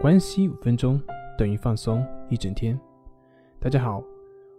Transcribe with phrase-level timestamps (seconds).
[0.00, 0.98] 关系五分钟
[1.36, 2.80] 等于放松一整天。
[3.58, 4.02] 大家好，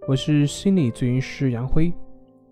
[0.07, 1.91] 我是心理咨询师杨辉，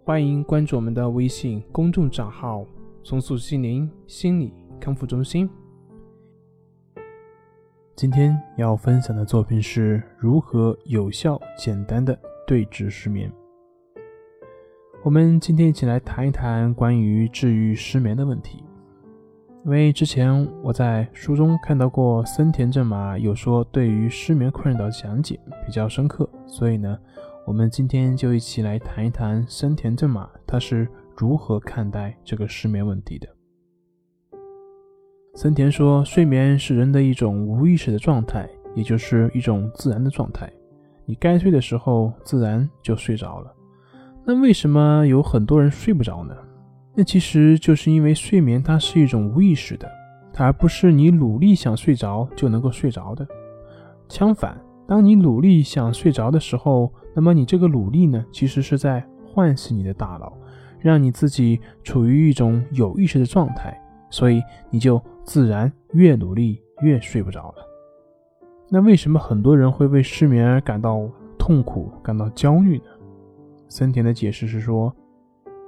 [0.03, 2.65] 欢迎关注我们的微信公众账号
[3.05, 5.47] “松塑心灵心理康复中心”。
[7.95, 13.31] 今天要分享的作品是如何有效简单的对治失眠。
[15.03, 18.63] 我们今天一起来谈一谈关于治愈失眠的问题。
[19.65, 26.97] 因为之前我在书中看到过森田正马有说对于失眠困扰的讲解比较深刻，所以呢，
[27.45, 33.27] 我们今天就一起来谈一谈森田正马他是如何看待这个失眠问题的。
[35.35, 40.51] 森田说，睡眠是人的一种无意识的状态，也就是一种自然的状态，
[41.05, 43.53] 你该睡的时候自然就睡着了。
[44.25, 46.35] 那为什么有很多人睡不着呢？
[46.99, 49.89] 那其实就是因为睡眠它是一种无意识的，
[50.33, 53.25] 它而不是你努力想睡着就能够睡着的。
[54.09, 60.33] 相反，当你努力想睡着的时候，那么你这个努力呢，其实是在唤醒你的大脑，
[60.77, 67.65] 让你自己处于一种有意识的状态，所以你就自然越努力越睡不着了。
[68.69, 72.91] 那为什么很多人会为失眠而感到痛苦、感到焦虑呢？
[73.69, 74.93] 森田的解释是说。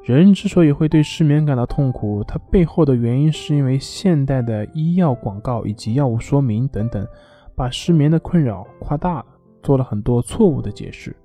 [0.04, 7.08] 人之所以会对失眠感到痛苦，它背后的原因是因为现代的医药广告以及药物说明等等，
[7.56, 9.26] 把失眠的困扰夸大了，
[9.62, 11.16] 做了很多错误的解释。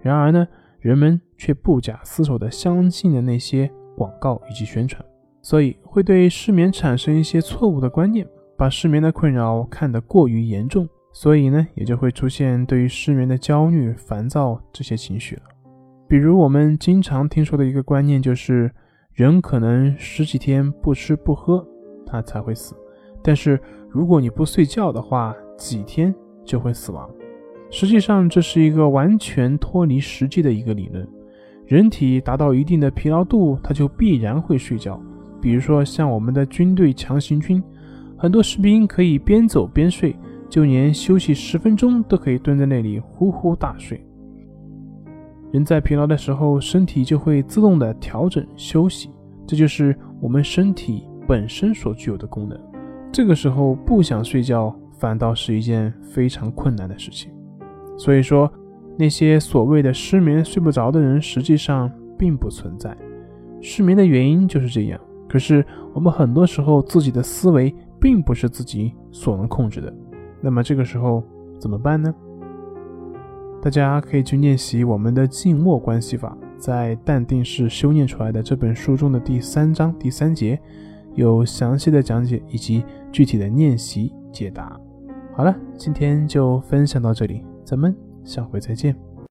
[0.00, 0.46] 然而呢，
[0.78, 5.04] 人们却不假思索地相信了那些广告以及宣传，
[5.42, 8.24] 所以会对失眠产生一些错误的观念，
[8.56, 15.42] 把失眠的困扰看得过于严重，所以呢，也就会出现对于失眠的焦虑、烦躁这些情绪了。
[16.10, 18.68] 比如我们经常听说的一个观念就是，
[19.12, 21.64] 人可能十几天不吃不喝，
[22.04, 22.74] 他才会死。
[23.22, 23.56] 但是
[23.88, 26.12] 如果你不睡觉的话，几天
[26.44, 27.08] 就会死亡。
[27.70, 31.06] 实际上这是一个完全脱离实际的一个理论。
[31.64, 35.00] 人体达到一定的疲劳度，它就必然会睡觉。
[35.40, 37.62] 比如说像我们的军队强行军，
[38.18, 40.16] 很多士兵可以边走边睡，
[40.48, 44.04] 就连休息十分钟都可以蹲在那里呼呼大睡。
[45.52, 49.10] 人在疲劳的时候，身体就会自动的调整休息，
[49.46, 52.58] 这就是我们身体本身所具有的功能。
[53.10, 57.32] 这个时候不想睡觉，反倒是一件非常困难的事情。
[57.98, 58.50] 所以说，
[58.96, 62.96] 那些所谓的失眠睡不着的人，实际上并不存在。
[63.60, 65.00] 失眠的原因就是这样。
[65.28, 69.92] 可是我们很多时候自己的思维并不是自己所能控制的。
[70.40, 71.22] 那么这个时候
[71.58, 72.14] 怎么办呢？
[73.62, 80.58] 大家可以去练习我们的静默关系法，在淡定是修炼出来的这本书中的第三章第三节，
[81.14, 82.82] 有详细的讲解以及
[83.12, 84.80] 具体的练习解答。
[85.34, 87.94] 好了，今天就分享到这里，咱们
[88.24, 89.09] 下回再见。